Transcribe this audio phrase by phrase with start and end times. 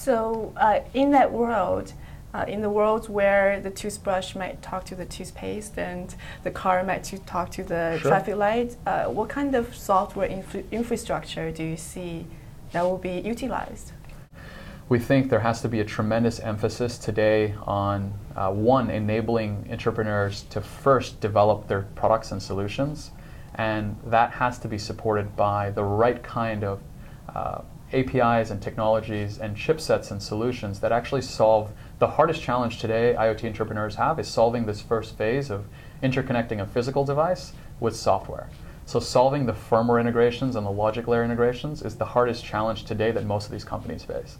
[0.00, 1.92] So uh, in that world,
[2.32, 6.82] uh, in the world where the toothbrush might talk to the toothpaste and the car
[6.82, 8.10] might to talk to the Sure.
[8.10, 12.24] traffic light, uh, what kind of software infra- infrastructure do you see
[12.72, 13.92] that will be utilized?
[14.88, 20.44] We think there has to be a tremendous emphasis today on uh, one, enabling entrepreneurs
[20.48, 23.10] to first develop their products and solutions,
[23.54, 26.80] and that has to be supported by the right kind of
[27.34, 27.60] uh,
[27.92, 33.44] APIs and technologies and chipsets and solutions that actually solve the hardest challenge today IoT
[33.44, 35.66] entrepreneurs have is solving this first phase of
[36.02, 38.48] interconnecting a physical device with software.
[38.86, 43.10] So solving the firmware integrations and the logic layer integrations is the hardest challenge today
[43.12, 44.38] that most of these companies face.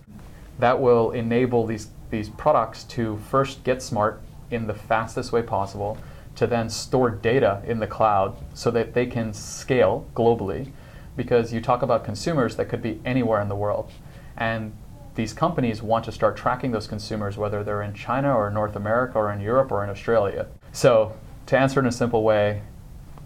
[0.59, 5.99] That will enable these, these products to first get smart in the fastest way possible,
[6.37, 10.73] to then store data in the cloud so that they can scale globally.
[11.17, 13.91] Because you talk about consumers that could be anywhere in the world.
[14.37, 14.73] And
[15.15, 19.19] these companies want to start tracking those consumers, whether they're in China or North America
[19.19, 20.47] or in Europe or in Australia.
[20.73, 21.15] So,
[21.47, 22.63] to answer in a simple way,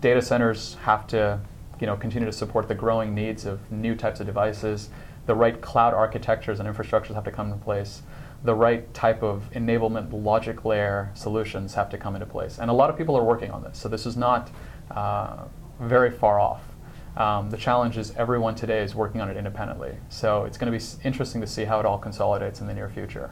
[0.00, 1.40] data centers have to
[1.80, 4.90] you know, continue to support the growing needs of new types of devices.
[5.26, 8.02] The right cloud architectures and infrastructures have to come into place.
[8.44, 12.58] The right type of enablement logic layer solutions have to come into place.
[12.58, 13.78] And a lot of people are working on this.
[13.78, 14.50] So this is not
[14.90, 15.44] uh,
[15.80, 16.62] very far off.
[17.16, 19.96] Um, the challenge is everyone today is working on it independently.
[20.08, 22.88] So it's going to be interesting to see how it all consolidates in the near
[22.88, 23.30] future.